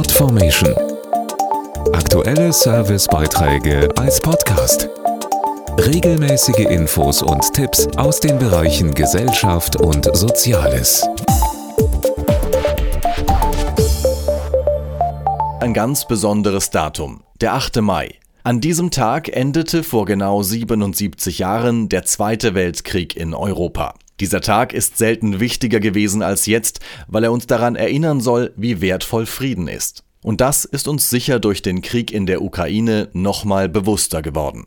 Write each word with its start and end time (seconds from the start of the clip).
Podformation. 0.00 0.74
Aktuelle 1.92 2.54
Servicebeiträge 2.54 3.86
als 3.98 4.18
Podcast. 4.18 4.88
Regelmäßige 5.76 6.70
Infos 6.70 7.20
und 7.20 7.42
Tipps 7.52 7.86
aus 7.98 8.18
den 8.18 8.38
Bereichen 8.38 8.94
Gesellschaft 8.94 9.76
und 9.76 10.08
Soziales. 10.16 11.06
Ein 15.60 15.74
ganz 15.74 16.08
besonderes 16.08 16.70
Datum, 16.70 17.22
der 17.42 17.52
8. 17.52 17.82
Mai. 17.82 18.14
An 18.42 18.62
diesem 18.62 18.90
Tag 18.90 19.28
endete 19.28 19.82
vor 19.82 20.06
genau 20.06 20.42
77 20.42 21.40
Jahren 21.40 21.90
der 21.90 22.06
Zweite 22.06 22.54
Weltkrieg 22.54 23.16
in 23.16 23.34
Europa. 23.34 23.92
Dieser 24.20 24.42
Tag 24.42 24.74
ist 24.74 24.98
selten 24.98 25.40
wichtiger 25.40 25.80
gewesen 25.80 26.22
als 26.22 26.44
jetzt, 26.46 26.80
weil 27.08 27.24
er 27.24 27.32
uns 27.32 27.46
daran 27.46 27.74
erinnern 27.74 28.20
soll, 28.20 28.52
wie 28.56 28.82
wertvoll 28.82 29.24
Frieden 29.24 29.66
ist. 29.66 30.04
Und 30.22 30.42
das 30.42 30.66
ist 30.66 30.86
uns 30.86 31.08
sicher 31.08 31.40
durch 31.40 31.62
den 31.62 31.80
Krieg 31.80 32.12
in 32.12 32.26
der 32.26 32.42
Ukraine 32.42 33.08
nochmal 33.14 33.70
bewusster 33.70 34.20
geworden. 34.20 34.66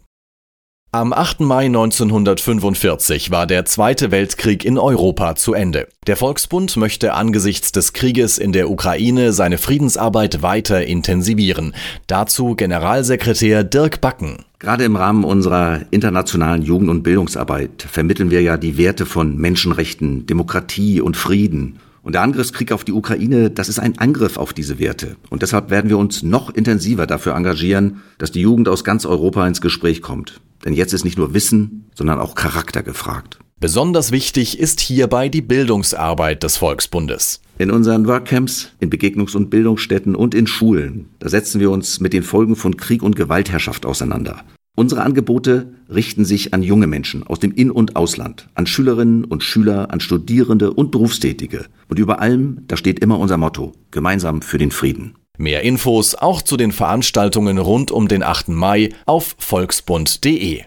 Am 0.96 1.12
8. 1.12 1.40
Mai 1.40 1.66
1945 1.66 3.32
war 3.32 3.48
der 3.48 3.66
Zweite 3.66 4.12
Weltkrieg 4.12 4.64
in 4.64 4.78
Europa 4.78 5.34
zu 5.34 5.56
Ende. 5.56 5.88
Der 6.06 6.16
Volksbund 6.16 6.78
möchte 6.78 7.16
angesichts 7.16 7.72
des 7.72 7.94
Krieges 7.94 8.38
in 8.38 8.52
der 8.52 8.70
Ukraine 8.70 9.34
seine 9.34 9.58
Friedensarbeit 9.58 10.44
weiter 10.44 10.86
intensivieren. 10.86 11.74
Dazu 12.06 12.54
Generalsekretär 12.54 13.64
Dirk 13.64 14.02
Backen. 14.02 14.46
Gerade 14.60 14.84
im 14.84 14.96
Rahmen 14.96 15.24
unserer 15.24 15.82
internationalen 15.90 16.62
Jugend- 16.62 16.92
und 16.92 17.02
Bildungsarbeit 17.02 17.88
vermitteln 17.92 18.30
wir 18.30 18.44
ja 18.44 18.58
die 18.58 18.78
Werte 18.78 19.08
von 19.08 19.36
Menschenrechten, 19.36 20.28
Demokratie 20.28 21.02
und 21.02 21.18
Frieden. 21.18 21.80
Und 22.04 22.14
der 22.14 22.22
Angriffskrieg 22.22 22.72
auf 22.72 22.84
die 22.84 22.92
Ukraine, 22.92 23.50
das 23.50 23.68
ist 23.68 23.80
ein 23.80 23.98
Angriff 23.98 24.38
auf 24.38 24.54
diese 24.54 24.78
Werte. 24.78 25.16
Und 25.32 25.42
deshalb 25.42 25.72
werden 25.72 25.90
wir 25.90 25.98
uns 25.98 26.22
noch 26.22 26.54
intensiver 26.54 27.08
dafür 27.08 27.34
engagieren, 27.34 28.04
dass 28.20 28.32
die 28.32 28.42
Jugend 28.42 28.70
aus 28.70 28.84
ganz 28.84 29.08
Europa 29.08 29.48
ins 29.48 29.60
Gespräch 29.60 30.04
kommt. 30.04 30.40
Denn 30.66 30.74
jetzt 30.74 30.94
ist 30.94 31.04
nicht 31.04 31.18
nur 31.18 31.34
Wissen, 31.34 31.90
sondern 31.96 32.20
auch 32.20 32.36
Charakter 32.36 32.84
gefragt. 32.84 33.40
Besonders 33.60 34.12
wichtig 34.12 34.60
ist 34.60 34.82
hierbei 34.82 35.30
die 35.30 35.42
Bildungsarbeit 35.42 36.44
des 36.44 36.58
Volksbundes. 36.58 37.40
In 37.58 37.72
unseren 37.72 38.08
Workcamps, 38.08 38.72
in 38.80 38.90
Begegnungs- 38.90 39.38
und 39.38 39.50
Bildungsstätten 39.50 40.16
und 40.16 40.36
in 40.36 40.48
Schulen, 40.48 41.10
da 41.20 41.30
setzen 41.30 41.62
wir 41.62 41.72
uns 41.72 42.00
mit 42.02 42.12
den 42.12 42.24
Folgen 42.24 42.58
von 42.58 42.76
Krieg 42.76 43.02
und 43.04 43.16
Gewaltherrschaft 43.16 43.86
auseinander. 43.86 44.44
Unsere 44.76 45.04
Angebote 45.04 45.72
richten 45.88 46.26
sich 46.26 46.54
an 46.54 46.64
junge 46.64 46.88
Menschen 46.88 47.26
aus 47.26 47.40
dem 47.40 47.54
In- 47.54 47.70
und 47.70 47.96
Ausland, 47.96 48.50
an 48.56 48.66
Schülerinnen 48.66 49.24
und 49.24 49.44
Schüler, 49.44 49.92
an 49.92 50.00
Studierende 50.00 50.74
und 50.74 50.90
Berufstätige. 50.90 51.68
Und 51.88 52.00
über 52.00 52.20
allem, 52.20 52.64
da 52.68 52.76
steht 52.76 53.00
immer 53.00 53.20
unser 53.20 53.38
Motto, 53.38 53.74
gemeinsam 53.92 54.42
für 54.42 54.58
den 54.58 54.72
Frieden. 54.72 55.14
Mehr 55.40 55.64
Infos 55.64 56.14
auch 56.14 56.44
zu 56.44 56.58
den 56.58 56.72
Veranstaltungen 56.72 57.58
rund 57.58 57.90
um 57.90 58.08
den 58.08 58.22
8. 58.22 58.50
Mai 58.50 58.90
auf 59.08 59.36
volksbund.de. 59.40 60.66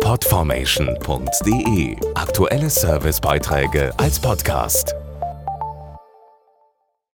Podformation.de 0.00 1.96
Aktuelle 2.14 2.70
Servicebeiträge 2.70 3.92
als 3.98 4.18
Podcast. 4.18 4.96